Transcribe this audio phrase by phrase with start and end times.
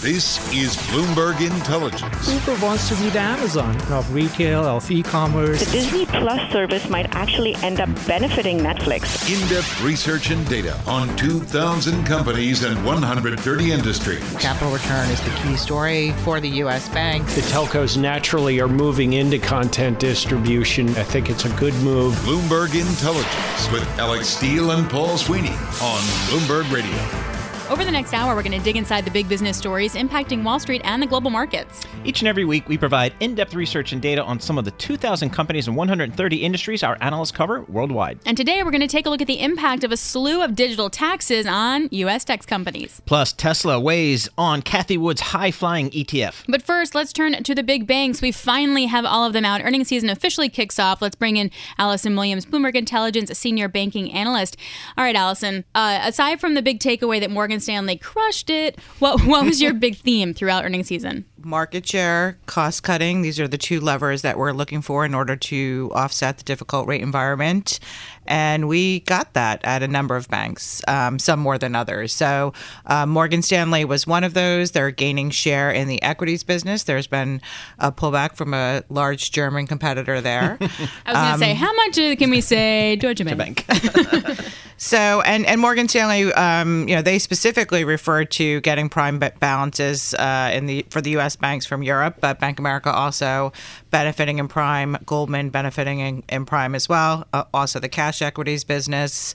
[0.00, 2.32] This is Bloomberg Intelligence.
[2.32, 5.64] Uber wants to be the Amazon of retail, of e-commerce.
[5.64, 9.28] The Disney Plus service might actually end up benefiting Netflix.
[9.28, 14.36] In-depth research and data on 2,000 companies and 130 industries.
[14.36, 16.88] Capital return is the key story for the U.S.
[16.90, 17.34] banks.
[17.34, 20.90] The telcos naturally are moving into content distribution.
[20.90, 22.14] I think it's a good move.
[22.18, 27.37] Bloomberg Intelligence with Alex Steele and Paul Sweeney on Bloomberg Radio.
[27.70, 30.58] Over the next hour, we're going to dig inside the big business stories impacting Wall
[30.58, 31.84] Street and the global markets.
[32.02, 34.70] Each and every week, we provide in depth research and data on some of the
[34.70, 38.20] 2,000 companies and 130 industries our analysts cover worldwide.
[38.24, 40.54] And today, we're going to take a look at the impact of a slew of
[40.54, 42.24] digital taxes on U.S.
[42.24, 43.02] tech companies.
[43.04, 46.44] Plus, Tesla weighs on Cathie Wood's high flying ETF.
[46.48, 48.22] But first, let's turn to the big banks.
[48.22, 49.60] We finally have all of them out.
[49.62, 51.02] Earnings season officially kicks off.
[51.02, 54.56] Let's bring in Allison Williams, Bloomberg Intelligence senior banking analyst.
[54.96, 58.78] All right, Allison, uh, aside from the big takeaway that Morgan Stanley crushed it.
[58.98, 61.24] What what was your big theme throughout earnings season?
[61.44, 63.22] Market share, cost cutting.
[63.22, 66.86] These are the two levers that we're looking for in order to offset the difficult
[66.86, 67.78] rate environment.
[68.26, 72.12] And we got that at a number of banks, um, some more than others.
[72.12, 72.52] So
[72.84, 74.72] uh, Morgan Stanley was one of those.
[74.72, 76.82] They're gaining share in the equities business.
[76.82, 77.40] There's been
[77.78, 80.58] a pullback from a large German competitor there.
[80.60, 83.64] I was going to um, say, how much can we say Deutsche Bank?
[84.80, 90.14] So, and, and Morgan Stanley, um, you know, they specifically referred to getting prime balances
[90.14, 91.34] uh, in the for the U.S.
[91.40, 93.52] banks from Europe, but Bank America also
[93.90, 97.26] benefiting in prime, Goldman benefiting in, in prime as well.
[97.32, 99.34] Uh, also, the cash equities business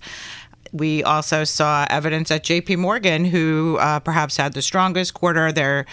[0.73, 5.51] we also saw evidence at JP Morgan, who uh, perhaps had the strongest quarter.
[5.51, 5.85] They're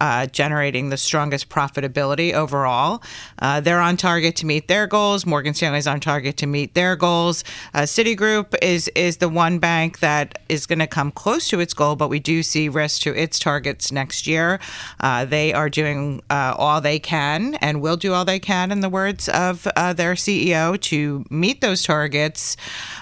[0.00, 3.02] uh, generating the strongest profitability overall.
[3.38, 5.26] Uh, they're on target to meet their goals.
[5.26, 7.44] Morgan Stanley's on target to meet their goals.
[7.74, 11.74] Uh, Citigroup is is the one bank that is going to come close to its
[11.74, 14.60] goal, but we do see risk to its targets next year.
[15.00, 18.80] Uh, they are doing uh, all they can and will do all they can, in
[18.80, 22.56] the words of uh, their CEO, to meet those targets.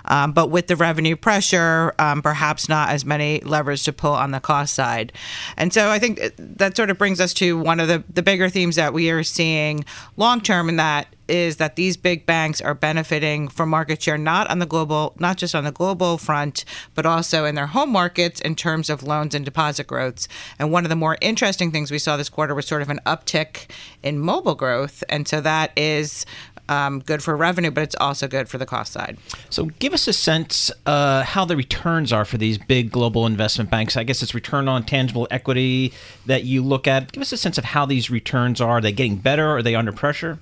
[0.06, 4.30] Um, but with the revenue pressure, um, perhaps not as many levers to pull on
[4.30, 5.12] the cost side.
[5.56, 8.50] And so I think that's sort of brings us to one of the, the bigger
[8.50, 9.86] themes that we are seeing
[10.18, 14.50] long term, and that is that these big banks are benefiting from market share not
[14.50, 18.38] on the global not just on the global front but also in their home markets
[18.42, 20.28] in terms of loans and deposit growths.
[20.58, 23.00] And one of the more interesting things we saw this quarter was sort of an
[23.06, 23.70] uptick
[24.02, 25.02] in mobile growth.
[25.08, 26.26] And so that is
[26.68, 29.18] um, good for revenue, but it's also good for the cost side.
[29.50, 33.70] So, give us a sense uh, how the returns are for these big global investment
[33.70, 33.96] banks.
[33.96, 35.92] I guess it's return on tangible equity
[36.26, 37.12] that you look at.
[37.12, 38.78] Give us a sense of how these returns are.
[38.78, 39.56] Are they getting better?
[39.56, 40.38] Are they under pressure?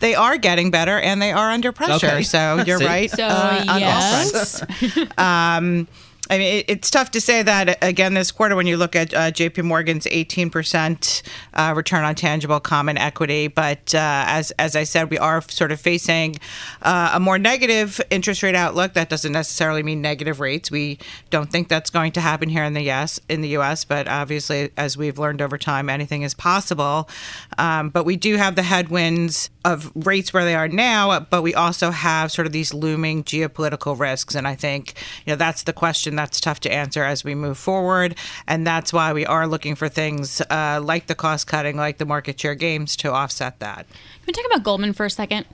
[0.00, 2.06] they are getting better and they are under pressure.
[2.06, 2.22] Okay.
[2.22, 3.10] So you're right.
[3.10, 4.62] So uh, yes.
[5.18, 5.88] um,
[6.30, 9.30] I mean, it's tough to say that again this quarter when you look at uh,
[9.30, 9.62] J.P.
[9.62, 11.22] Morgan's 18%
[11.54, 13.48] uh, return on tangible common equity.
[13.48, 16.36] But uh, as as I said, we are sort of facing
[16.82, 18.92] uh, a more negative interest rate outlook.
[18.92, 20.70] That doesn't necessarily mean negative rates.
[20.70, 20.98] We
[21.30, 23.20] don't think that's going to happen here in the U.S.
[23.28, 27.08] In the U.S., but obviously, as we've learned over time, anything is possible.
[27.56, 31.54] Um, but we do have the headwinds of rates where they are now, but we
[31.54, 35.72] also have sort of these looming geopolitical risks, and I think you know that's the
[35.72, 38.16] question that's tough to answer as we move forward.
[38.48, 42.04] And that's why we are looking for things uh, like the cost cutting, like the
[42.04, 43.86] market share gains to offset that.
[43.88, 45.46] Can we talk about Goldman for a second?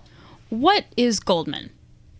[0.48, 1.68] What is Goldman?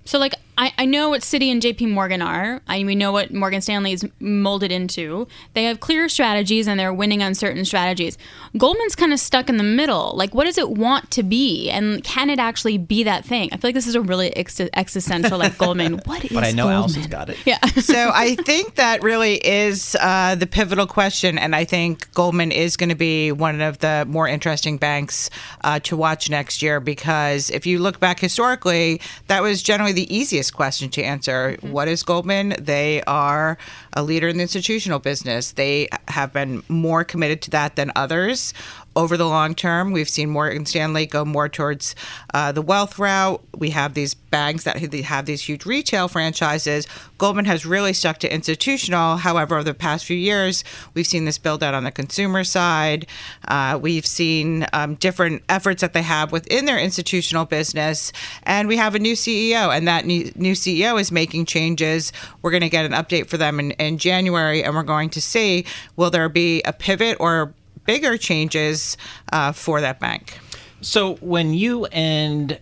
[0.05, 2.61] So, like, I, I know what Citi and JP Morgan are.
[2.67, 5.27] I, mean we know what Morgan Stanley is molded into.
[5.55, 8.19] They have clear strategies and they're winning on certain strategies.
[8.57, 10.13] Goldman's kind of stuck in the middle.
[10.15, 11.71] Like, what does it want to be?
[11.71, 13.49] And can it actually be that thing?
[13.53, 15.95] I feel like this is a really ex- existential, like Goldman.
[16.05, 16.83] What is But I know Goldman?
[16.83, 17.39] Allison's got it.
[17.45, 17.65] Yeah.
[17.81, 22.77] so I think that really is uh, the pivotal question, and I think Goldman is
[22.77, 25.31] going to be one of the more interesting banks
[25.63, 30.15] uh, to watch next year because if you look back historically, that was generally the
[30.15, 31.57] easiest question to answer.
[31.57, 31.73] Mm-hmm.
[31.73, 32.55] What is Goldman?
[32.59, 33.59] They are
[33.95, 35.53] a leader in the institutional business.
[35.53, 38.53] They have been more committed to that than others
[38.97, 39.93] over the long term.
[39.93, 41.95] We've seen Morgan Stanley go more towards
[42.33, 43.43] uh, the wealth route.
[43.57, 46.87] We have these banks that have these huge retail franchises.
[47.19, 49.17] Goldman has really stuck to institutional.
[49.17, 50.65] However, over the past few years,
[50.95, 53.07] we've seen this build out on the consumer side.
[53.47, 58.13] Uh, we've seen um, different efforts that they have within their institutional business.
[58.43, 62.13] And we have a new CEO, and that new, CEO is making changes.
[62.43, 65.21] We're going to get an update for them in, in January, and we're going to
[65.21, 65.65] see
[65.97, 67.55] will there be a pivot or
[67.85, 68.97] bigger changes
[69.33, 70.39] uh, for that bank.
[70.81, 72.59] So when you and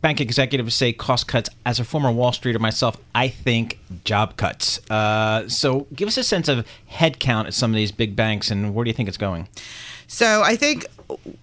[0.00, 4.78] bank executives say cost cuts, as a former Wall Streeter myself, I think job cuts.
[4.90, 8.74] Uh, so give us a sense of headcount at some of these big banks, and
[8.74, 9.48] where do you think it's going?
[10.06, 10.86] So I think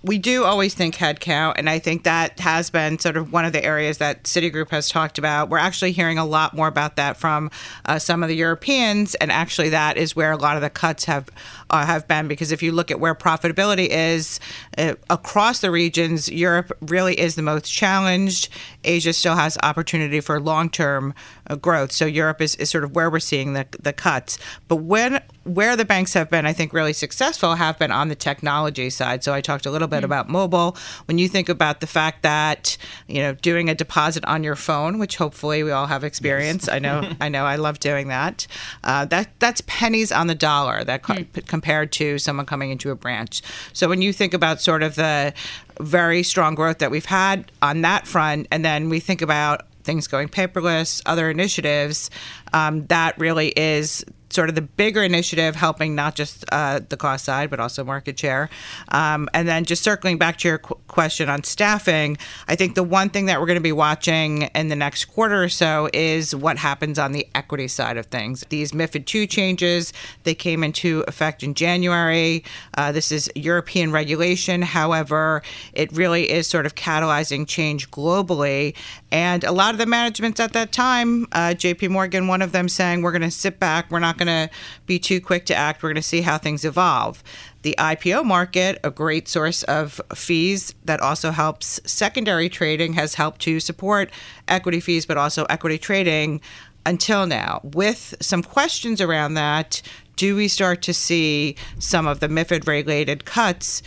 [0.03, 3.53] we do always think headcount, and I think that has been sort of one of
[3.53, 5.49] the areas that Citigroup has talked about.
[5.49, 7.49] We're actually hearing a lot more about that from
[7.85, 11.05] uh, some of the Europeans, and actually that is where a lot of the cuts
[11.05, 11.29] have
[11.69, 12.27] uh, have been.
[12.27, 14.39] Because if you look at where profitability is
[14.77, 18.49] uh, across the regions, Europe really is the most challenged.
[18.83, 21.13] Asia still has opportunity for long term
[21.47, 21.91] uh, growth.
[21.91, 24.37] So Europe is, is sort of where we're seeing the the cuts.
[24.67, 28.15] But when where the banks have been, I think, really successful have been on the
[28.15, 29.23] technology side.
[29.23, 30.05] So I talked a little bit mm-hmm.
[30.05, 30.75] about mobile.
[31.05, 32.77] When you think about the fact that
[33.07, 36.67] you know doing a deposit on your phone, which hopefully we all have experience.
[36.67, 36.75] Yes.
[36.75, 38.47] I know, I know, I love doing that.
[38.83, 41.47] Uh, that that's pennies on the dollar that co- mm.
[41.47, 43.41] compared to someone coming into a branch.
[43.73, 45.33] So when you think about sort of the
[45.79, 50.07] very strong growth that we've had on that front, and then we think about things
[50.07, 52.09] going paperless, other initiatives,
[52.53, 57.25] um, that really is sort of the bigger initiative helping not just uh, the cost
[57.25, 58.49] side, but also market share.
[58.89, 62.83] Um, and then just circling back to your qu- question on staffing, I think the
[62.83, 66.35] one thing that we're going to be watching in the next quarter or so is
[66.35, 68.43] what happens on the equity side of things.
[68.49, 69.93] These MIFID II changes,
[70.23, 72.43] they came into effect in January.
[72.75, 74.61] Uh, this is European regulation.
[74.61, 75.41] However,
[75.73, 78.75] it really is sort of catalyzing change globally.
[79.11, 82.67] And a lot of the managements at that time, uh, JP Morgan, one of them
[82.67, 84.53] saying, we're going to sit back, we're not going going to
[84.85, 85.81] be too quick to act.
[85.81, 87.23] We're going to see how things evolve.
[87.61, 93.41] The IPO market, a great source of fees that also helps secondary trading, has helped
[93.41, 94.11] to support
[94.47, 96.41] equity fees, but also equity trading
[96.85, 97.61] until now.
[97.63, 99.81] With some questions around that,
[100.15, 103.81] do we start to see some of the MIFID regulated cuts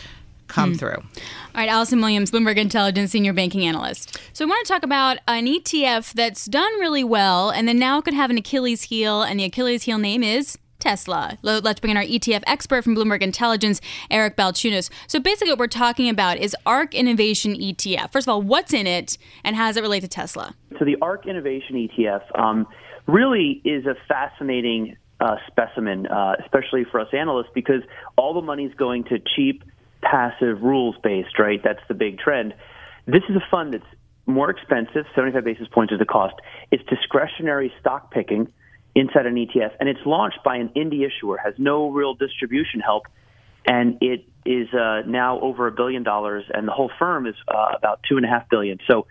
[0.49, 0.77] come hmm.
[0.77, 0.97] through?
[0.97, 4.19] All right, Allison Williams, Bloomberg Intelligence Senior Banking Analyst.
[4.33, 8.01] So we want to talk about an ETF that's done really well and then now
[8.01, 11.39] could have an Achilles heel, and the Achilles heel name is Tesla.
[11.43, 14.91] Let's bring in our ETF expert from Bloomberg Intelligence, Eric Balchunas.
[15.07, 18.13] So basically, what we're talking about is ARK Innovation ETF.
[18.13, 20.55] First of all, what's in it, and how does it relate to Tesla?
[20.79, 22.67] So the ARK Innovation ETF um,
[23.07, 27.83] really is a fascinating uh, specimen, uh, especially for us analysts, because
[28.17, 29.65] all the money's going to cheap
[30.03, 31.61] passive rules based, right?
[31.63, 32.55] That's the big trend.
[33.07, 33.85] This is a fund that's
[34.27, 36.35] more expensive, 75 basis points is the cost.
[36.71, 38.53] It's discretionary stock picking
[38.95, 43.05] inside an ETF, and it's launched by an indie issuer, has no real distribution help,
[43.67, 47.73] and it is uh, now over a billion dollars, and the whole firm is uh,
[47.77, 48.79] about two and a half billion.
[48.89, 49.07] So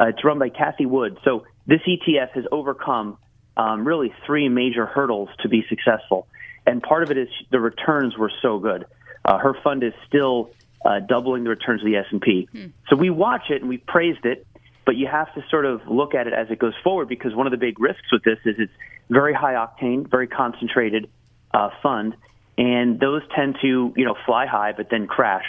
[0.00, 1.18] uh, it's run by Cathie Wood.
[1.24, 3.16] So this ETF has overcome
[3.56, 6.26] um, really three major hurdles to be successful,
[6.66, 8.86] and part of it is the returns were so good.
[9.28, 10.50] Uh, her fund is still
[10.86, 12.48] uh, doubling the returns of the S&P.
[12.50, 12.66] Hmm.
[12.88, 14.46] So we watch it and we praised it,
[14.86, 17.46] but you have to sort of look at it as it goes forward because one
[17.46, 18.72] of the big risks with this is it's
[19.10, 21.10] very high octane, very concentrated
[21.52, 22.16] uh, fund,
[22.56, 25.44] and those tend to you know fly high but then crash.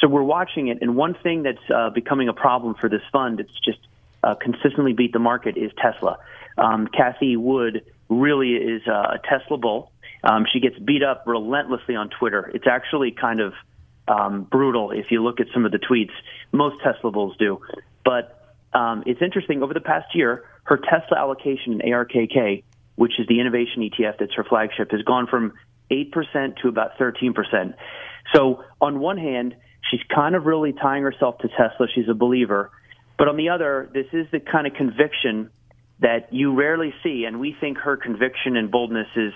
[0.00, 3.38] So we're watching it, and one thing that's uh, becoming a problem for this fund,
[3.38, 3.78] it's just
[4.24, 6.18] uh, consistently beat the market, is Tesla.
[6.58, 9.91] Um, Cathie Wood really is uh, a Tesla bull.
[10.24, 12.50] Um, she gets beat up relentlessly on Twitter.
[12.54, 13.52] It's actually kind of
[14.08, 16.12] um, brutal if you look at some of the tweets.
[16.52, 17.60] Most Tesla bulls do.
[18.04, 19.62] But um, it's interesting.
[19.62, 22.64] Over the past year, her Tesla allocation in ARKK,
[22.96, 25.52] which is the innovation ETF that's her flagship, has gone from
[25.90, 27.74] 8% to about 13%.
[28.34, 29.56] So, on one hand,
[29.90, 31.86] she's kind of really tying herself to Tesla.
[31.94, 32.70] She's a believer.
[33.18, 35.50] But on the other, this is the kind of conviction
[36.02, 37.24] that you rarely see.
[37.24, 39.32] And we think her conviction and boldness is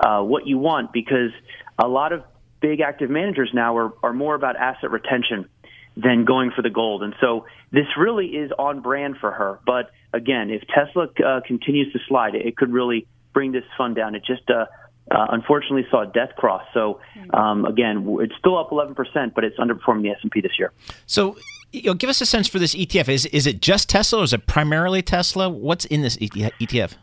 [0.00, 1.30] uh, what you want because
[1.78, 2.22] a lot of
[2.60, 5.48] big active managers now are, are more about asset retention
[5.96, 7.02] than going for the gold.
[7.02, 9.58] And so this really is on brand for her.
[9.64, 14.14] But again, if Tesla uh, continues to slide, it could really bring this fund down.
[14.14, 14.66] It just uh,
[15.10, 16.62] uh, unfortunately saw a death cross.
[16.74, 17.00] So
[17.32, 20.72] um, again, it's still up 11%, but it's underperforming the S&P this year.
[21.06, 21.36] So
[21.72, 23.08] you know, give us a sense for this ETF.
[23.08, 25.48] Is is it just Tesla or is it primarily Tesla?
[25.48, 26.94] What's in this ETF?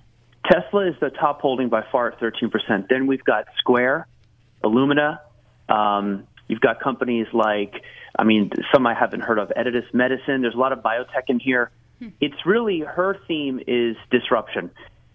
[0.50, 2.88] Tesla is the top holding by far at 13%.
[2.88, 4.08] Then we've got Square,
[4.64, 5.20] Illumina.
[5.70, 7.74] Um, you've got companies like,
[8.18, 10.42] I mean, some I haven't heard of, Editas Medicine.
[10.42, 11.72] There's a lot of biotech in here.
[12.20, 14.70] It's really her theme is disruption.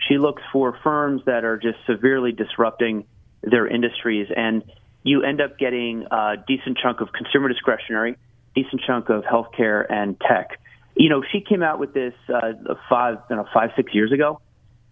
[0.09, 3.05] She looks for firms that are just severely disrupting
[3.43, 4.65] their industries, and
[5.03, 8.17] you end up getting a decent chunk of consumer discretionary,
[8.55, 10.61] decent chunk of healthcare and tech.
[10.97, 12.53] You know, she came out with this uh,
[12.89, 14.41] five, you know, five, six years ago.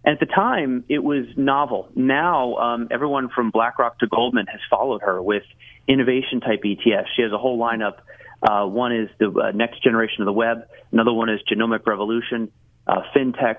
[0.03, 1.89] And at the time, it was novel.
[1.93, 5.43] Now, um, everyone from BlackRock to Goldman has followed her with
[5.87, 7.07] innovation type ETFs.
[7.15, 7.99] She has a whole lineup.
[8.41, 10.67] Uh, one is the uh, next generation of the web.
[10.93, 12.51] Another one is genomic revolution,
[12.87, 13.57] uh, fintech.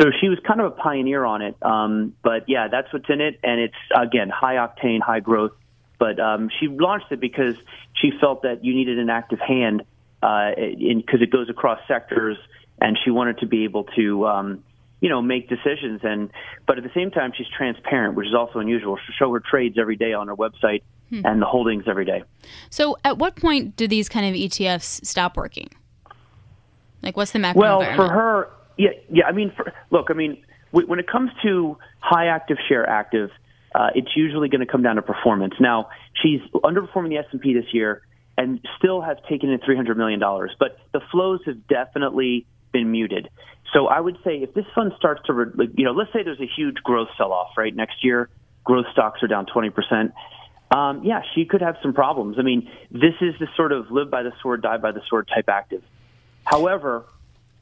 [0.00, 1.56] So she was kind of a pioneer on it.
[1.60, 3.40] Um, but yeah, that's what's in it.
[3.42, 5.52] And it's, again, high octane, high growth.
[6.02, 7.54] But um, she launched it because
[7.92, 9.84] she felt that you needed an active hand
[10.20, 12.36] because uh, it goes across sectors.
[12.80, 14.64] And she wanted to be able to, um,
[15.00, 16.00] you know, make decisions.
[16.02, 16.30] And
[16.66, 18.96] but at the same time, she's transparent, which is also unusual.
[18.96, 21.20] She'll show her trades every day on her website hmm.
[21.24, 22.24] and the holdings every day.
[22.68, 25.68] So, at what point do these kind of ETFs stop working?
[27.04, 29.26] Like, what's the macro Well, for her, yeah, yeah.
[29.26, 30.42] I mean, for, look, I mean,
[30.72, 33.30] when it comes to high active share active,
[33.74, 35.54] uh, it's usually going to come down to performance.
[35.60, 35.90] Now,
[36.22, 38.02] she's underperforming the S and P this year,
[38.36, 40.50] and still has taken in three hundred million dollars.
[40.58, 43.28] But the flows have definitely been muted.
[43.72, 45.32] So I would say if this fund starts to,
[45.76, 47.74] you know, let's say there's a huge growth sell-off, right?
[47.74, 48.28] Next year,
[48.64, 50.12] growth stocks are down twenty percent.
[50.70, 52.36] Um, yeah, she could have some problems.
[52.38, 55.28] I mean, this is the sort of live by the sword, die by the sword
[55.28, 55.82] type active.
[56.44, 57.04] However,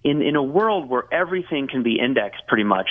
[0.02, 2.88] in in a world where everything can be indexed pretty much,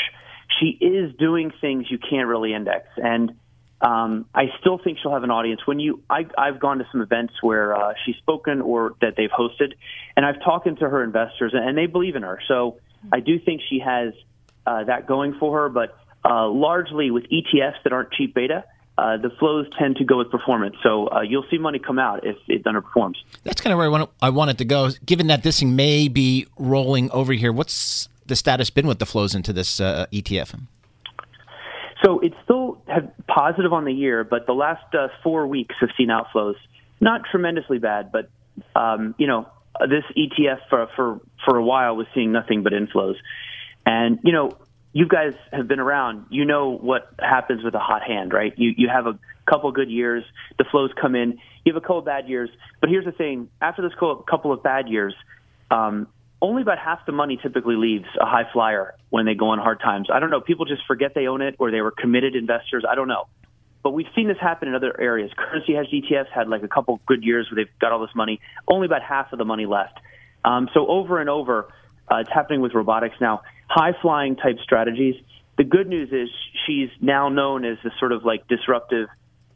[0.59, 3.33] she is doing things you can't really index, and
[3.81, 5.61] um, I still think she'll have an audience.
[5.65, 9.29] When you, I, I've gone to some events where uh, she's spoken or that they've
[9.29, 9.73] hosted,
[10.17, 12.39] and I've talked to her investors, and they believe in her.
[12.47, 12.77] So
[13.11, 14.13] I do think she has
[14.65, 15.69] uh, that going for her.
[15.69, 18.65] But uh, largely with ETFs that aren't cheap beta,
[18.97, 20.75] uh, the flows tend to go with performance.
[20.83, 23.15] So uh, you'll see money come out if it underperforms.
[23.43, 24.89] That's kind of where I, want I wanted to go.
[25.05, 29.05] Given that this thing may be rolling over here, what's the status been with the
[29.05, 30.59] flows into this uh, ETF?
[32.03, 32.81] So it's still
[33.27, 36.55] positive on the year, but the last uh, four weeks have seen outflows.
[37.01, 38.29] Not tremendously bad, but
[38.75, 39.47] um, you know
[39.81, 43.15] this ETF for for for a while was seeing nothing but inflows,
[43.85, 44.51] and you know
[44.93, 46.25] you guys have been around.
[46.29, 48.53] You know what happens with a hot hand, right?
[48.57, 49.19] You you have a
[49.49, 50.23] couple good years,
[50.57, 51.39] the flows come in.
[51.65, 52.49] You have a couple bad years,
[52.81, 55.15] but here's the thing: after this couple of bad years,
[55.71, 56.07] um,
[56.41, 59.79] only about half the money typically leaves a high flyer when they go on hard
[59.79, 60.07] times.
[60.13, 60.41] I don't know.
[60.41, 62.85] People just forget they own it, or they were committed investors.
[62.89, 63.25] I don't know.
[63.83, 65.31] But we've seen this happen in other areas.
[65.37, 68.39] Currency hedge ETFs had like a couple good years where they've got all this money.
[68.67, 69.97] Only about half of the money left.
[70.43, 71.69] Um, so over and over,
[72.09, 75.15] uh, it's happening with robotics now high flying type strategies.
[75.57, 76.29] The good news is
[76.65, 79.07] she's now known as the sort of like disruptive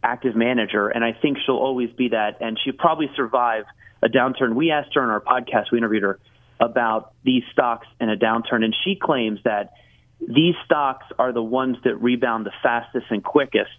[0.03, 3.63] active manager, and I think she'll always be that, and she'll probably survive
[4.03, 4.53] a downturn.
[4.53, 6.19] We asked her in our podcast, we interviewed her
[6.59, 9.73] about these stocks in a downturn, and she claims that
[10.19, 13.71] these stocks are the ones that rebound the fastest and quickest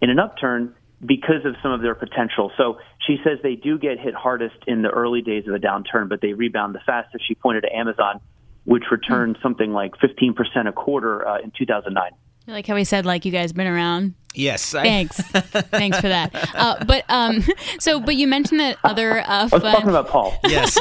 [0.00, 0.74] in an upturn
[1.04, 2.50] because of some of their potential.
[2.56, 6.08] So she says they do get hit hardest in the early days of a downturn,
[6.08, 7.24] but they rebound the fastest.
[7.26, 8.20] She pointed to Amazon
[8.64, 9.42] which returned hmm.
[9.42, 12.12] something like 15% a quarter uh, in 2009.
[12.46, 14.14] I like how we said, like, you guys been around.
[14.34, 14.74] Yes.
[14.74, 14.82] I...
[14.82, 15.16] Thanks.
[15.20, 16.34] Thanks for that.
[16.54, 17.44] Uh, but um,
[17.78, 19.20] so, but you mentioned that other.
[19.20, 20.34] Uh, I was talking about Paul.
[20.44, 20.76] Yes.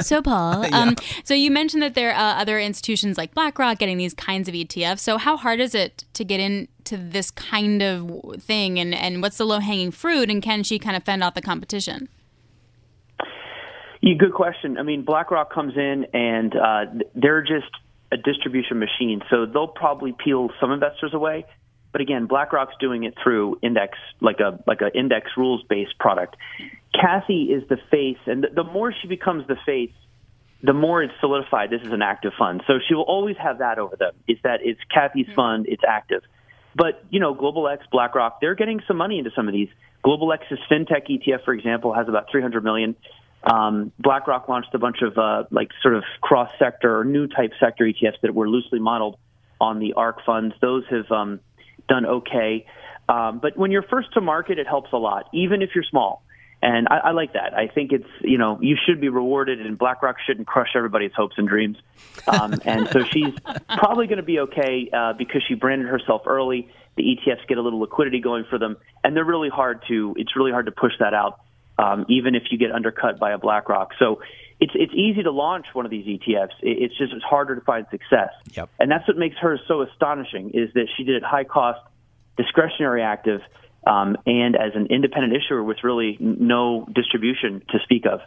[0.06, 0.66] so Paul.
[0.72, 1.06] Um, yeah.
[1.24, 4.54] So you mentioned that there are uh, other institutions like BlackRock getting these kinds of
[4.54, 5.00] ETFs.
[5.00, 9.36] So how hard is it to get into this kind of thing, and and what's
[9.36, 12.08] the low hanging fruit, and can she kind of fend off the competition?
[14.00, 14.78] Yeah, good question.
[14.78, 16.84] I mean, BlackRock comes in and uh,
[17.14, 17.70] they're just
[18.12, 21.46] a distribution machine, so they'll probably peel some investors away.
[21.92, 26.36] But again, BlackRock's doing it through index, like a like an index rules based product.
[26.94, 29.92] Cathie is the face, and the, more she becomes the face,
[30.62, 31.70] the more it's solidified.
[31.70, 34.12] This is an active fund, so she will always have that over them.
[34.26, 35.34] Is that it's Cathie's mm-hmm.
[35.34, 36.22] fund, it's active.
[36.74, 39.68] But you know, Global X, BlackRock, they're getting some money into some of these.
[40.02, 42.96] Global X's fintech ETF, for example, has about 300 million.
[43.44, 47.52] Um, BlackRock launched a bunch of uh, like sort of cross sector or new type
[47.58, 49.18] sector ETFs that were loosely modeled
[49.60, 50.54] on the ARK funds.
[50.60, 51.40] Those have um,
[51.88, 52.66] done okay.
[53.08, 56.22] Um, but when you're first to market, it helps a lot, even if you're small.
[56.62, 57.54] And I, I like that.
[57.54, 61.34] I think it's, you know, you should be rewarded, and BlackRock shouldn't crush everybody's hopes
[61.36, 61.76] and dreams.
[62.28, 63.34] Um, and so she's
[63.76, 66.68] probably going to be okay uh, because she branded herself early.
[66.96, 70.14] The ETFs get a little liquidity going for them, and they're really hard to.
[70.16, 71.40] It's really hard to push that out,
[71.78, 73.90] um, even if you get undercut by a BlackRock.
[73.98, 74.20] So
[74.60, 76.52] it's it's easy to launch one of these ETFs.
[76.60, 78.30] It's just it's harder to find success.
[78.54, 78.70] Yep.
[78.78, 81.80] And that's what makes her so astonishing is that she did it high cost,
[82.36, 83.40] discretionary active,
[83.86, 88.20] um, and as an independent issuer with really no distribution to speak of.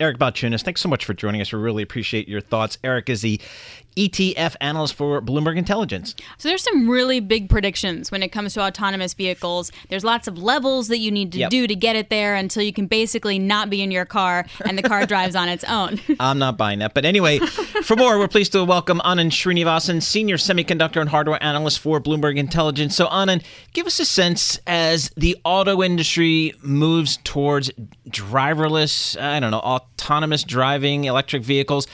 [0.00, 1.52] Eric Balchunas, thanks so much for joining us.
[1.52, 2.78] We really appreciate your thoughts.
[2.84, 3.40] Eric is the
[3.96, 6.14] ETF analyst for Bloomberg Intelligence.
[6.36, 9.72] So there's some really big predictions when it comes to autonomous vehicles.
[9.88, 11.50] There's lots of levels that you need to Yep.
[11.50, 14.78] do to get it there until you can basically not be in your car and
[14.78, 15.98] the car drives on its own.
[16.20, 16.94] I'm not buying that.
[16.94, 21.80] But anyway, for more, we're pleased to welcome Anand Srinivasan, Senior Semiconductor and Hardware Analyst
[21.80, 22.94] for Bloomberg Intelligence.
[22.94, 23.42] So, Anand,
[23.72, 27.70] give us a sense as the auto industry moves towards
[28.08, 31.86] driverless, I don't know, autonomous driving, electric vehicles.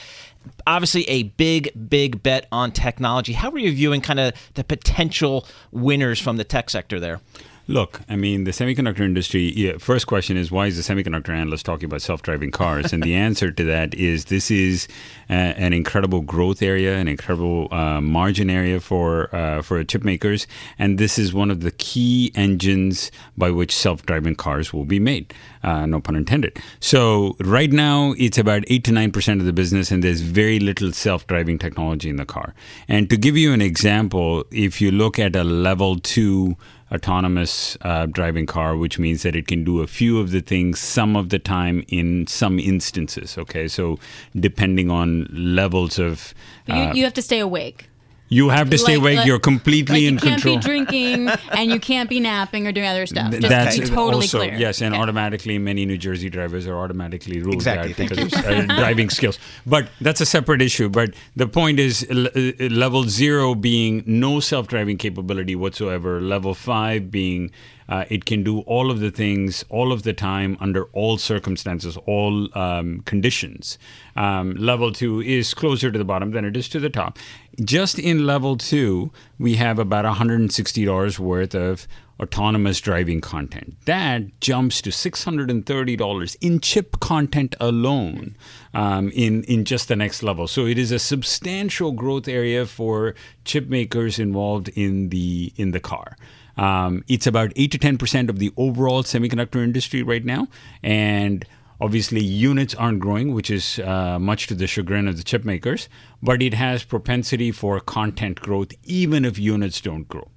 [0.65, 3.33] Obviously, a big, big bet on technology.
[3.33, 7.19] How are you viewing kind of the potential winners from the tech sector there?
[7.67, 9.51] Look, I mean, the semiconductor industry.
[9.55, 12.93] Yeah, first question is why is the semiconductor analyst talking about self-driving cars?
[12.93, 14.87] and the answer to that is this is
[15.31, 20.45] uh, an incredible growth area, an incredible uh, margin area for uh, for chip makers,
[20.77, 25.33] and this is one of the key engines by which self-driving cars will be made.
[25.63, 26.59] Uh, no pun intended.
[26.79, 30.59] So right now, it's about eight to nine percent of the business, and there's very
[30.59, 32.53] little self-driving technology in the car.
[32.87, 36.57] And to give you an example, if you look at a level two
[36.95, 40.79] autonomous uh, driving car, which means that it can do a few of the things
[40.79, 43.37] some of the time in some instances.
[43.37, 43.99] Okay, so
[44.35, 46.33] depending on levels of.
[46.65, 47.89] But you, uh, you have to stay awake.
[48.29, 49.17] You have to stay Like- awake.
[49.17, 50.55] like- You're completely like in control.
[50.55, 53.31] you can't be drinking and you can't be napping or doing other stuff.
[53.31, 54.55] Just That's to be totally also clear.
[54.57, 58.25] yes, and automatically many New Jersey drivers are automatically ruled Exactly, out because you.
[58.25, 59.37] of uh, driving skills.
[59.65, 60.89] But that's a separate issue.
[60.89, 66.19] But the point is, uh, level zero being no self-driving capability whatsoever.
[66.19, 67.51] Level five being
[67.89, 71.97] uh, it can do all of the things all of the time under all circumstances,
[72.05, 73.77] all um, conditions.
[74.15, 77.19] Um, level two is closer to the bottom than it is to the top.
[77.63, 81.87] Just in level two, we have about $160 worth of
[82.19, 83.75] autonomous driving content.
[83.85, 88.37] That jumps to $630 in chip content alone
[88.73, 90.47] um, in, in just the next level.
[90.47, 95.79] So it is a substantial growth area for chip makers involved in the in the
[95.79, 96.15] car.
[96.57, 100.47] Um, it's about 8 to 10% of the overall semiconductor industry right now.
[100.81, 101.45] And
[101.81, 105.89] obviously, units aren't growing, which is uh, much to the chagrin of the chip makers,
[106.21, 110.29] but it has propensity for content growth even if units don't grow.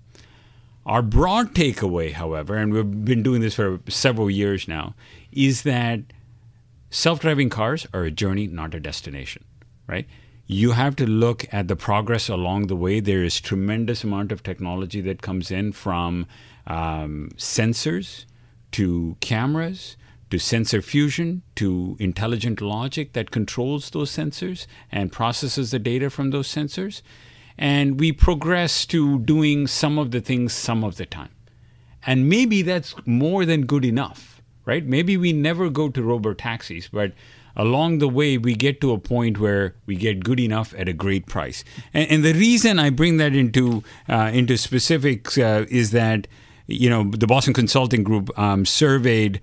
[0.86, 4.94] Our broad takeaway, however, and we've been doing this for several years now,
[5.30, 6.00] is that
[6.90, 9.44] self driving cars are a journey, not a destination,
[9.86, 10.06] right?
[10.50, 13.00] You have to look at the progress along the way.
[13.00, 16.26] There is tremendous amount of technology that comes in from
[16.66, 18.24] um, sensors
[18.72, 19.96] to cameras
[20.30, 26.30] to sensor fusion to intelligent logic that controls those sensors and processes the data from
[26.30, 27.02] those sensors.
[27.56, 31.30] And we progress to doing some of the things some of the time.
[32.06, 34.86] And maybe that's more than good enough, right?
[34.86, 37.12] Maybe we never go to robo taxis, but
[37.58, 40.92] along the way we get to a point where we get good enough at a
[40.92, 41.64] great price.
[41.92, 46.26] And, and the reason I bring that into uh, into specifics uh, is that
[46.68, 49.40] you know the Boston Consulting Group um, surveyed.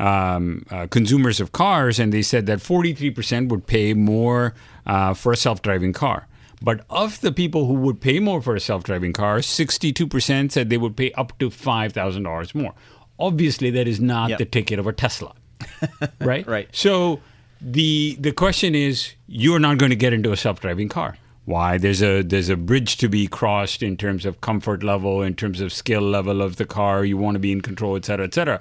[0.00, 4.54] Um, uh, consumers of cars, and they said that 43% would pay more
[4.86, 6.28] uh, for a self driving car.
[6.62, 10.70] But of the people who would pay more for a self driving car, 62% said
[10.70, 12.74] they would pay up to $5,000 more.
[13.18, 14.38] Obviously, that is not Yep.
[14.38, 15.34] the ticket of a Tesla,
[16.20, 16.46] right?
[16.46, 16.68] Right.
[16.70, 17.18] So
[17.60, 21.16] the the question is, you're not going to get into a self driving car.
[21.44, 21.78] Why?
[21.78, 25.60] There's a there's a bridge to be crossed in terms of comfort level, in terms
[25.60, 27.04] of skill level of the car.
[27.04, 28.60] You want to be in control, et cetera, et cetera.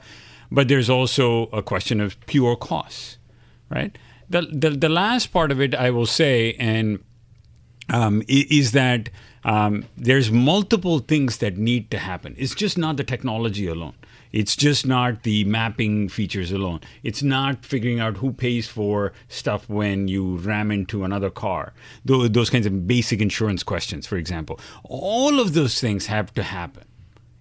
[0.51, 3.17] But there's also a question of pure costs,
[3.69, 3.97] right?
[4.29, 7.03] The the, the last part of it, I will say, and
[7.89, 9.09] um, is that
[9.47, 12.35] um, there's multiple things that need to happen.
[12.37, 13.93] It's just not the technology alone.
[14.33, 16.81] It's just not the mapping features alone.
[17.01, 21.71] It's not figuring out who pays for stuff when you ram into another car.
[22.03, 24.59] Those, kinds of basic insurance questions, for example.
[24.83, 26.83] All of those things have to happen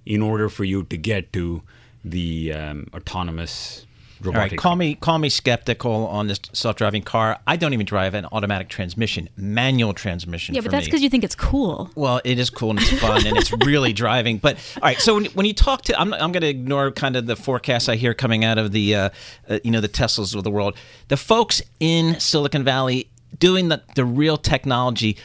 [0.07, 1.63] in order for you to get to
[2.05, 3.85] the um, autonomous
[4.21, 4.53] All robotic.
[4.53, 7.39] right, call me call me skeptical on this self-driving car.
[7.47, 10.55] I don't even drive an automatic transmission, manual transmission.
[10.55, 11.91] Yeah, but that's because you think it's cool.
[11.95, 14.39] Well, it is cool and it's fun and it's really driving.
[14.39, 17.17] But all right, so when, when you talk to, I'm, I'm going to ignore kind
[17.17, 19.11] of the forecasts I hear coming out of the, uh,
[19.49, 20.77] uh, you know, the Teslas of the world.
[21.09, 25.17] The folks in Silicon Valley doing the, the real technology,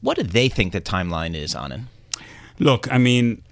[0.00, 1.80] what do they think the timeline is on it?
[2.58, 3.42] Look, I mean,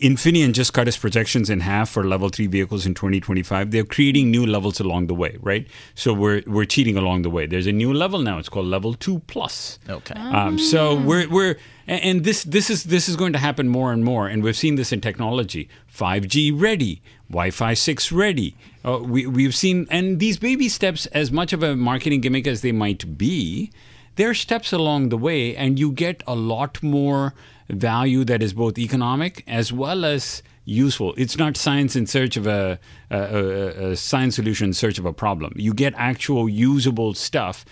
[0.00, 3.70] Infineon just cut its projections in half for level three vehicles in 2025.
[3.70, 5.66] They're creating new levels along the way, right?
[5.94, 7.46] So we're we're cheating along the way.
[7.46, 8.38] There's a new level now.
[8.38, 9.78] It's called level two plus.
[9.88, 10.14] Okay.
[10.14, 13.92] Um, so we're we're and and this this is this is going to happen more
[13.92, 15.68] and more, and we've seen this in technology.
[15.92, 18.54] 5G ready, Wi-Fi 6 ready.
[18.84, 22.60] Uh, we we've seen, and these baby steps, as much of a marketing gimmick as
[22.60, 23.70] they might be,
[24.16, 27.34] they're steps along the way, and you get a lot more
[27.68, 31.14] value that is both economic as well as useful.
[31.16, 32.78] It's not science in search of a,
[33.10, 35.52] a, a, a science solution in search of a problem.
[35.56, 37.64] You get actual usable stuff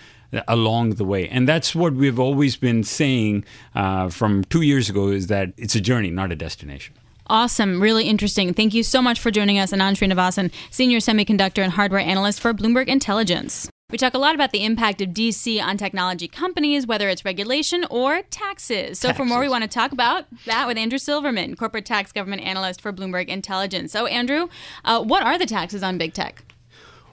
[0.47, 5.09] along the way, and that's what we've always been saying uh, from two years ago:
[5.09, 6.95] is that it's a journey, not a destination.
[7.27, 7.81] Awesome.
[7.81, 8.53] Really interesting.
[8.53, 12.53] Thank you so much for joining us, Anand Srinivasan, Senior Semiconductor and Hardware Analyst for
[12.53, 13.67] Bloomberg Intelligence.
[13.91, 17.85] We talk a lot about the impact of DC on technology companies, whether it's regulation
[17.91, 18.97] or taxes.
[18.97, 22.41] So, for more, we want to talk about that with Andrew Silverman, Corporate Tax Government
[22.41, 23.91] Analyst for Bloomberg Intelligence.
[23.91, 24.47] So, Andrew,
[24.85, 26.54] uh, what are the taxes on big tech?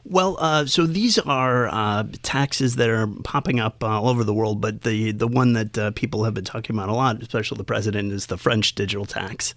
[0.04, 4.34] Well, uh, so these are uh, taxes that are popping up uh, all over the
[4.34, 7.58] world, but the, the one that uh, people have been talking about a lot, especially
[7.58, 9.54] the president, is the French digital tax.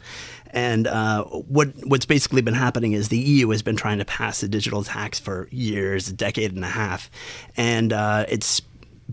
[0.51, 4.43] And uh, what what's basically been happening is the EU has been trying to pass
[4.43, 7.09] a digital tax for years, a decade and a half,
[7.57, 8.61] and uh, it's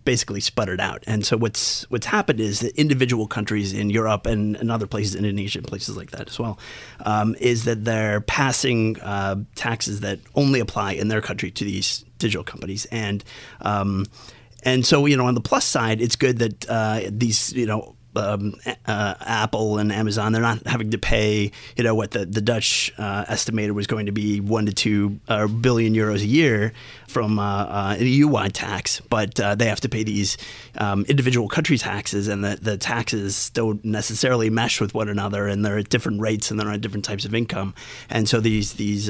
[0.05, 1.05] basically sputtered out.
[1.07, 5.15] And so what's what's happened is that individual countries in Europe and, and other places,
[5.15, 6.59] Indonesia and places like that as well,
[7.05, 12.05] um, is that they're passing uh, taxes that only apply in their country to these
[12.19, 12.87] digital companies.
[12.87, 13.25] And
[13.61, 14.07] um,
[14.63, 17.97] and so you know on the plus side, it's good that uh, these you know
[18.17, 18.55] um,
[18.87, 22.93] uh, Apple and Amazon, they're not having to pay, you know, what the, the Dutch
[22.99, 26.73] uh, estimated was going to be one to two uh, billion euros a year
[27.09, 30.37] from uh, uh, an EU-wide tax, but uh, they have to pay these
[30.79, 35.65] um, individual country taxes, and the, the taxes don't necessarily mesh with one another, and
[35.65, 37.75] they're at different rates, and they're on different types of income,
[38.09, 39.09] and so these these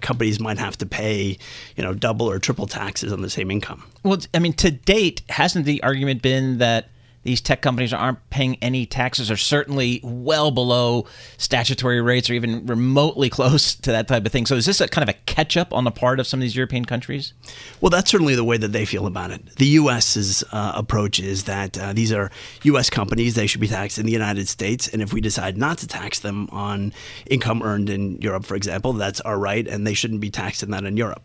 [0.00, 1.38] companies might have to pay,
[1.76, 3.84] you know, double or triple taxes on the same income.
[4.02, 6.88] Well, I mean, to date, hasn't the argument been that
[7.26, 11.06] these tech companies aren't paying any taxes or certainly well below
[11.38, 14.46] statutory rates or even remotely close to that type of thing.
[14.46, 16.42] So is this a kind of a catch up on the part of some of
[16.42, 17.32] these European countries?
[17.80, 19.56] Well, that's certainly the way that they feel about it.
[19.56, 22.30] The U.S.'s uh, approach is that uh, these are
[22.62, 22.90] U.S.
[22.90, 23.34] companies.
[23.34, 24.88] They should be taxed in the United States.
[24.88, 26.92] And if we decide not to tax them on
[27.26, 29.66] income earned in Europe, for example, that's our right.
[29.66, 31.22] And they shouldn't be taxed in that in Europe.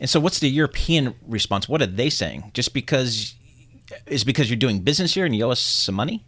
[0.00, 1.68] And so what's the European response?
[1.68, 2.50] What are they saying?
[2.52, 3.34] Just because
[4.06, 6.24] is because you're doing business here and you owe us some money?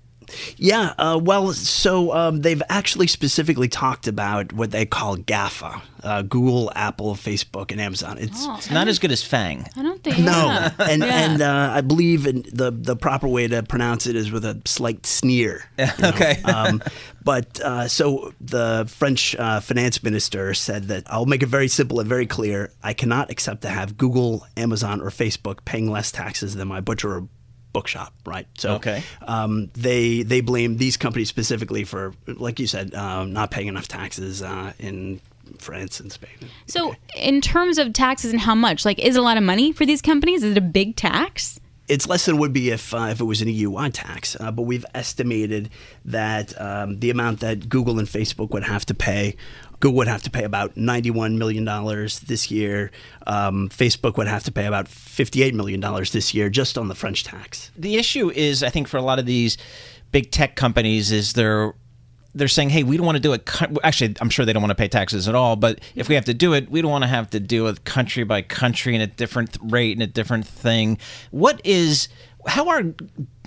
[0.56, 6.22] Yeah, uh, well, so um, they've actually specifically talked about what they call GAFA uh,
[6.22, 8.18] Google, Apple, Facebook, and Amazon.
[8.18, 9.66] It's, oh, it's not as good as FANG.
[9.76, 10.46] I don't think No.
[10.46, 10.70] Yeah.
[10.78, 11.24] And, yeah.
[11.24, 14.60] and uh, I believe in the, the proper way to pronounce it is with a
[14.64, 15.64] slight sneer.
[15.78, 16.08] you know?
[16.08, 16.40] okay.
[16.44, 16.82] um,
[17.24, 21.98] but uh, so the French uh, finance minister said that I'll make it very simple
[21.98, 22.72] and very clear.
[22.82, 27.12] I cannot accept to have Google, Amazon, or Facebook paying less taxes than my butcher
[27.16, 27.28] or
[27.76, 28.46] bookshop, right?
[28.58, 29.02] So Okay.
[29.26, 33.88] um, they they blame these companies specifically for, like you said, um, not paying enough
[33.88, 35.20] taxes uh, in
[35.58, 36.30] France and Spain.
[36.66, 39.84] So, in terms of taxes and how much, like, is a lot of money for
[39.86, 40.42] these companies?
[40.42, 41.60] Is it a big tax?
[41.88, 44.50] It's less than it would be if uh, if it was an EU-wide tax, uh,
[44.50, 45.70] but we've estimated
[46.04, 49.36] that um, the amount that Google and Facebook would have to pay.
[49.80, 51.64] Google would have to pay about $91 million
[52.26, 52.90] this year.
[53.26, 55.80] Um, Facebook would have to pay about $58 million
[56.12, 57.70] this year just on the French tax.
[57.76, 59.58] The issue is, I think, for a lot of these
[60.12, 61.74] big tech companies, is they're
[62.36, 63.48] they're saying, "Hey, we don't want to do it."
[63.82, 65.56] Actually, I'm sure they don't want to pay taxes at all.
[65.56, 67.84] But if we have to do it, we don't want to have to do it
[67.84, 70.98] country by country and a different rate and a different thing.
[71.30, 72.08] What is?
[72.46, 72.82] How are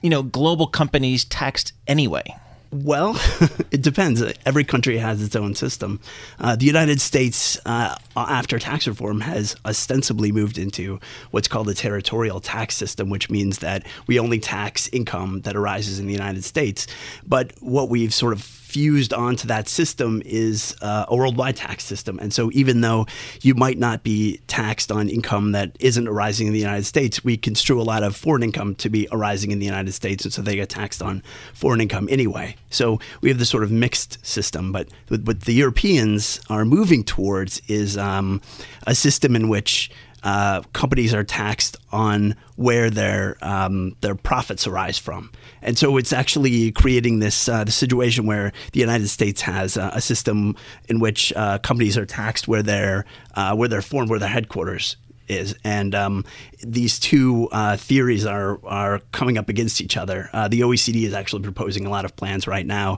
[0.01, 2.35] you know global companies taxed anyway?
[2.71, 3.19] Well,
[3.71, 4.21] it depends.
[4.45, 5.99] Every country has its own system.
[6.39, 10.99] Uh, the United States, uh, after tax reform, has ostensibly moved into
[11.31, 15.99] what's called a territorial tax system, which means that we only tax income that arises
[15.99, 16.85] in the United States.
[17.25, 22.19] But what we've sort of fused onto that system is uh, a worldwide tax system.
[22.19, 23.07] And so, even though
[23.41, 27.35] you might not be taxed on income that isn't arising in the United States, we
[27.35, 30.23] construe a lot of foreign income to be arising in the United States.
[30.23, 32.55] And so, they get taxed on foreign income anyway.
[32.69, 34.71] So, we have this sort of mixed system.
[34.71, 38.41] But what the Europeans are moving towards is um,
[38.85, 39.89] a system in which
[40.23, 46.13] uh, companies are taxed on where their um, their profits arise from, and so it's
[46.13, 50.55] actually creating this uh, the situation where the United States has a system
[50.87, 53.05] in which uh, companies are taxed where their
[53.35, 54.97] uh, where they're formed, where their headquarters
[55.29, 56.25] is, and um,
[56.63, 60.29] these two uh, theories are are coming up against each other.
[60.33, 62.97] Uh, the OECD is actually proposing a lot of plans right now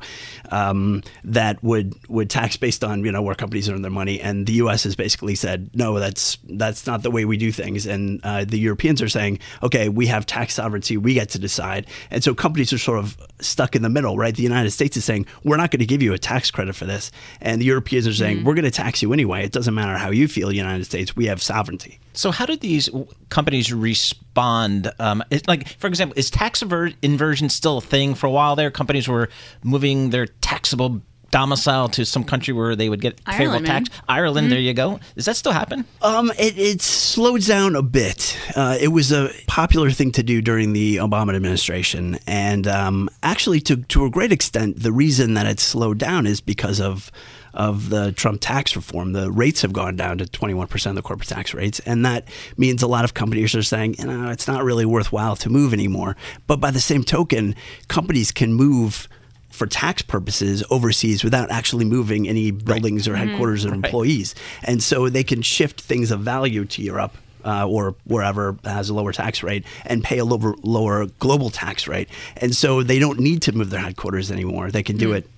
[0.51, 4.47] um, that would would tax based on you know where companies earn their money, and
[4.47, 4.83] the U.S.
[4.83, 8.59] has basically said no, that's that's not the way we do things, and uh, the
[8.59, 12.73] Europeans are saying okay, we have tax sovereignty, we get to decide, and so companies
[12.73, 14.35] are sort of stuck in the middle, right?
[14.35, 16.85] The United States is saying we're not going to give you a tax credit for
[16.85, 18.45] this, and the Europeans are saying mm-hmm.
[18.45, 19.43] we're going to tax you anyway.
[19.43, 21.99] It doesn't matter how you feel, United States, we have sovereignty.
[22.13, 22.89] So how do these
[23.29, 24.91] companies respond?
[24.99, 28.15] Um, like, for example, is tax aver- inversion still a thing?
[28.15, 29.29] For a while there, companies were
[29.63, 33.89] moving their taxable domicile to some country where they would get favorable tax.
[34.07, 34.51] Ireland, mm-hmm.
[34.51, 34.99] there you go.
[35.15, 35.85] Does that still happen?
[36.01, 38.37] Um, it, it slowed down a bit.
[38.55, 43.61] Uh, it was a popular thing to do during the Obama administration, and um, actually,
[43.61, 47.11] to to a great extent, the reason that it slowed down is because of
[47.53, 49.13] of the Trump tax reform.
[49.13, 51.79] The rates have gone down to 21% of the corporate tax rates.
[51.85, 55.35] And that means a lot of companies are saying, you know, it's not really worthwhile
[55.37, 56.15] to move anymore.
[56.47, 57.55] But by the same token,
[57.87, 59.07] companies can move
[59.51, 63.13] for tax purposes overseas without actually moving any buildings right.
[63.13, 63.29] or mm-hmm.
[63.29, 63.73] headquarters mm-hmm.
[63.73, 64.35] or employees.
[64.35, 64.69] Right.
[64.69, 67.15] And so they can shift things of value to Europe.
[67.43, 71.87] Uh, or wherever has a lower tax rate and pay a lower, lower global tax
[71.87, 72.07] rate.
[72.37, 74.69] And so they don't need to move their headquarters anymore.
[74.69, 75.15] They can do mm-hmm.
[75.15, 75.29] it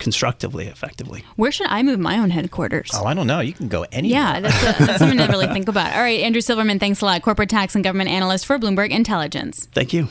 [0.00, 1.24] constructively, effectively.
[1.34, 2.90] Where should I move my own headquarters?
[2.94, 3.40] Oh, I don't know.
[3.40, 4.20] You can go anywhere.
[4.20, 5.92] Yeah, that's, a, that's something to really think about.
[5.94, 7.22] All right, Andrew Silverman, thanks a lot.
[7.22, 9.68] Corporate tax and government analyst for Bloomberg Intelligence.
[9.72, 10.08] Thank you.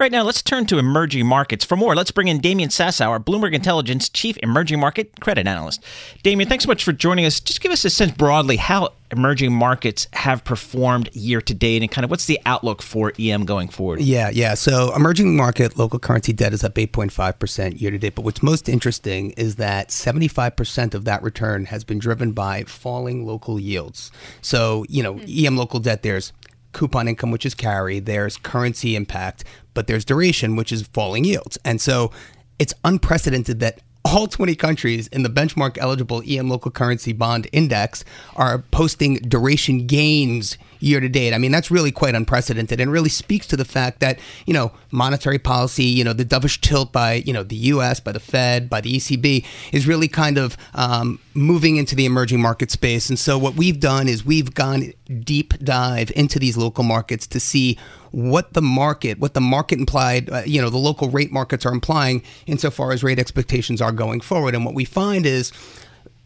[0.00, 1.62] Right now, let's turn to emerging markets.
[1.62, 5.84] For more, let's bring in Damian Sassower, Bloomberg Intelligence Chief Emerging Market Credit Analyst.
[6.22, 7.38] Damian, thanks so much for joining us.
[7.38, 11.90] Just give us a sense broadly how emerging markets have performed year to date and
[11.90, 14.00] kind of what's the outlook for EM going forward?
[14.00, 14.54] Yeah, yeah.
[14.54, 18.14] So emerging market local currency debt is up 8.5% year to date.
[18.14, 23.26] But what's most interesting is that 75% of that return has been driven by falling
[23.26, 24.10] local yields.
[24.40, 25.26] So, you know, hmm.
[25.28, 26.32] EM local debt, there's
[26.72, 31.58] coupon income, which is carry, there's currency impact, but there's duration, which is falling yields.
[31.64, 32.10] And so
[32.58, 38.04] it's unprecedented that all 20 countries in the benchmark eligible EM local currency bond index
[38.36, 41.32] are posting duration gains year to date.
[41.32, 44.72] I mean, that's really quite unprecedented and really speaks to the fact that, you know,
[44.90, 48.68] monetary policy, you know, the dovish tilt by, you know, the US, by the Fed,
[48.68, 53.08] by the ECB is really kind of um, moving into the emerging market space.
[53.08, 54.92] And so what we've done is we've gone
[55.24, 57.78] deep dive into these local markets to see
[58.10, 61.72] what the market, what the market implied, uh, you know, the local rate markets are
[61.72, 64.54] implying insofar as rate expectations are going forward.
[64.54, 65.52] And what we find is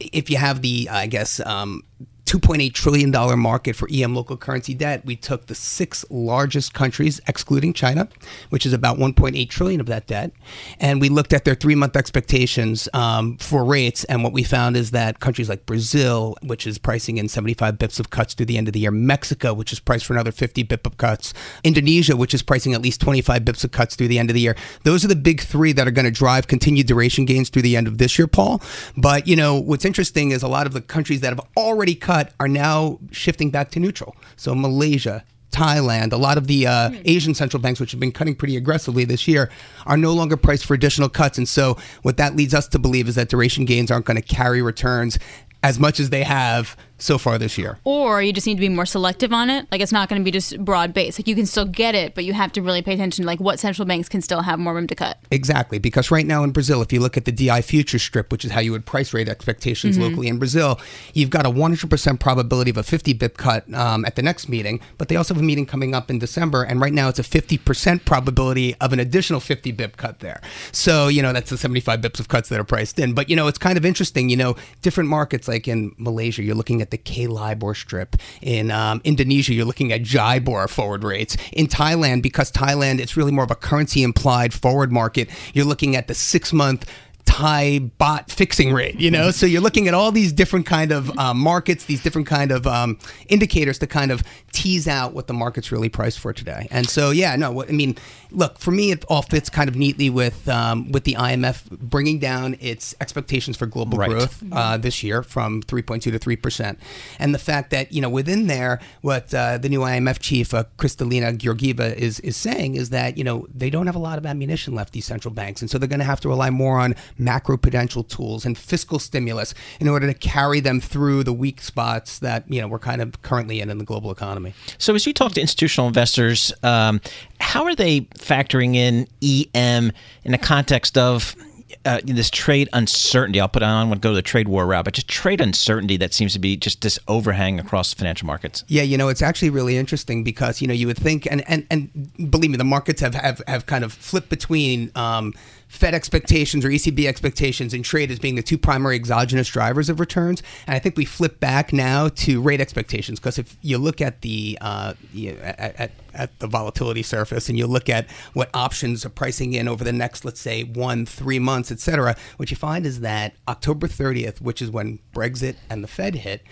[0.01, 1.83] if you have the, I guess, um,
[2.27, 5.05] $2.8 trillion market for EM local currency debt.
[5.05, 8.09] We took the six largest countries, excluding China,
[8.51, 10.33] which is about 1.8 trillion of that debt,
[10.81, 14.05] and we looked at their three-month expectations um, for rates.
[14.05, 18.01] And what we found is that countries like Brazil, which is pricing in 75 bips
[18.01, 20.63] of cuts through the end of the year, Mexico, which is priced for another 50
[20.63, 24.19] bip of cuts, Indonesia, which is pricing at least 25 bips of cuts through the
[24.19, 24.57] end of the year.
[24.85, 27.77] Those are the big three that are going to drive continued duration gains through the
[27.77, 28.63] end of this year, Paul.
[28.97, 32.14] But you know what's interesting is a lot of the countries that have already cut
[32.15, 34.17] cut are now shifting back to neutral.
[34.37, 36.97] So Malaysia, Thailand, a lot of the uh, hmm.
[37.05, 39.51] Asian central banks, which have been cutting pretty aggressively this year,
[39.87, 41.39] are no longer priced for additional cuts.
[41.39, 44.23] And so, what that leads us to believe is that duration gains aren't going to
[44.23, 45.19] carry returns
[45.63, 47.79] as much as they have so far this year.
[47.85, 49.67] Or you just need to be more selective on it.
[49.71, 51.19] Like it's not going to be just broad based.
[51.19, 53.41] Like you can still get it, but you have to really pay attention to like
[53.41, 55.19] what central banks can still have more room to cut.
[55.31, 58.45] Exactly, because right now in Brazil, if you look at the DI future strip, which
[58.45, 60.05] is how you would price rate expectations mm-hmm.
[60.05, 60.81] locally in Brazil,
[61.13, 64.81] you've got a 100% probability of a 50 bip cut um, at the next meeting.
[64.99, 67.23] But they also have a meeting coming up in December, and right now it's a
[67.23, 70.41] 50% probability of an additional 50 bip cut there.
[70.73, 73.15] So you know that's the 75 bips of cuts that are priced in.
[73.15, 74.29] But you know it's kind of interesting.
[74.29, 78.17] You know different markets like in Malaysia, you're looking at the K LIBOR strip.
[78.43, 81.37] In um, Indonesia, you're looking at JIBOR forward rates.
[81.53, 85.97] In Thailand, because Thailand, it's really more of a currency implied forward market, you're looking
[85.97, 86.91] at the six month
[87.25, 89.31] Thai baht fixing rate, you know?
[89.31, 92.67] so you're looking at all these different kind of um, markets, these different kind of
[92.67, 96.69] um, indicators to kind of tease out what the market's really priced for today.
[96.71, 97.97] And so, yeah, no, I mean,
[98.31, 102.19] look, for me, it all fits kind of neatly with um, with the IMF bringing
[102.21, 104.11] down its expectations for global Right.
[104.11, 106.79] growth uh, this year from 3.2 to 3 percent,
[107.19, 110.65] and the fact that you know within there, what uh, the new IMF chief uh,
[110.79, 114.27] Kristalina Georgieva is is saying is that you know they don't have a lot of
[114.27, 116.95] ammunition left, these central banks, and so they're going to have to rely more on
[117.19, 122.45] macroprudential tools and fiscal stimulus in order to carry them through the weak spots that
[122.51, 124.55] you know we're kind of currently in in the global economy.
[124.79, 127.01] So, as you talk to institutional investors, um,
[127.41, 129.93] how are they factoring in EM
[130.25, 131.37] in the context of
[131.85, 133.41] uh, this trade uncertainty?
[133.41, 134.95] I'll put it on, I don't want to go to the trade war route, but
[134.95, 138.65] just trade uncertainty that seems to be just this overhang across financial markets.
[138.69, 141.67] Yeah, you know, it's actually really interesting because you know you would think, and and,
[141.71, 144.91] and believe me, the markets have have, have kind of flipped between.
[144.95, 145.35] Um,
[145.75, 149.99] Fed expectations or ECB expectations and trade as being the two primary exogenous drivers of
[149.99, 154.01] returns, and I think we flip back now to rate expectations because if you look
[154.01, 158.09] at the uh, you know, at, at, at the volatility surface and you look at
[158.35, 162.15] what options are pricing in over the next, let's say, one, three months, et cetera,
[162.37, 166.43] what you find is that October 30th, which is when Brexit and the Fed hit,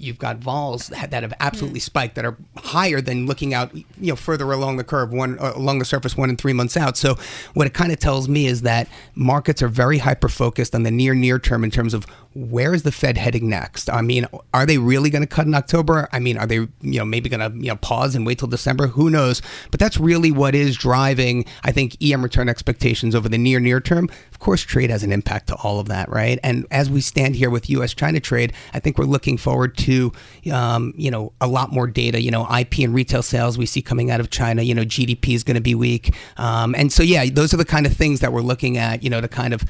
[0.00, 3.84] you've got vols that that have absolutely spiked that are higher than looking out you
[4.00, 6.96] know further along the curve one uh, along the surface one and three months out.
[6.96, 7.16] So
[7.54, 10.90] what it kind of tells me is that markets are very hyper focused on the
[10.90, 13.90] near near term in terms of where is the fed heading next?
[13.90, 16.08] I mean are they really going to cut in october?
[16.12, 18.48] I mean are they you know maybe going to you know pause and wait till
[18.48, 18.86] december?
[18.88, 19.42] Who knows?
[19.70, 23.80] But that's really what is driving i think em return expectations over the near near
[23.80, 24.08] term.
[24.30, 26.38] Of course trade has an impact to all of that right?
[26.44, 30.12] And as we stand here with us china trade i think we're looking forward to
[30.52, 32.20] um, you know a lot more data.
[32.20, 35.34] You know ip and retail sales we see coming out of china you know gdp
[35.34, 36.14] is going to be weak.
[36.36, 39.10] Um, and so yeah those are the kind of things that we're looking at you
[39.10, 39.64] know to kind of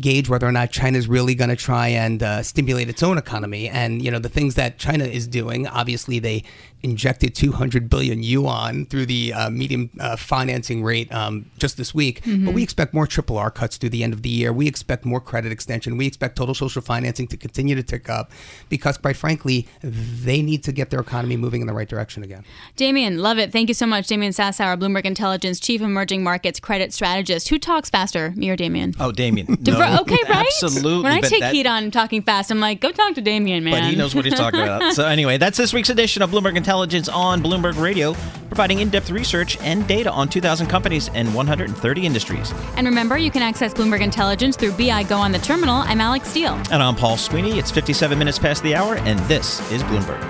[0.00, 3.68] gauge whether or not China's really going to try and uh, stimulate its own economy.
[3.68, 5.66] And you know the things that China is doing.
[5.66, 6.44] Obviously, they
[6.82, 12.22] injected 200 billion yuan through the uh, medium uh, financing rate um, just this week.
[12.22, 12.44] Mhm.
[12.44, 14.52] But we expect more triple R cuts through the end of the year.
[14.52, 15.96] We expect more credit extension.
[15.96, 18.30] We expect total social financing to continue to tick up
[18.68, 22.44] because, quite frankly, they need to get their economy moving in the right direction again.
[22.76, 23.50] Damian, love it.
[23.52, 24.06] Thank you so much.
[24.06, 27.48] Damian Sassower, Bloomberg Intelligence Chief Emerging Markets Credit Strategist.
[27.48, 28.94] Who talks faster, me or Damian?
[29.00, 29.46] Oh, Damian.
[29.62, 30.46] Defer- No, okay, right?
[30.46, 31.02] Absolutely.
[31.02, 33.64] When I but take that- heat on talking fast, I'm like, go talk to Damian,
[33.64, 33.72] man.
[33.72, 34.92] But he knows what he's talking about.
[34.94, 38.14] So anyway, that's this week's edition of Bloomberg Intelligence on Bloomberg Radio,
[38.48, 42.52] providing in-depth research and data on 2,000 companies and 130 industries.
[42.76, 45.76] and remember, you can access Bloomberg Intelligence through BI Go on the terminal.
[45.76, 46.60] I'm Alex Steele.
[46.70, 47.58] And I'm Paul Sweeney.
[47.58, 50.22] It's 57 minutes past the hour, and this is Bloomberg.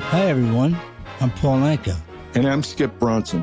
[0.00, 0.76] Hi, everyone.
[1.20, 1.96] I'm Paul Anka.
[2.34, 3.42] And I'm Skip Bronson.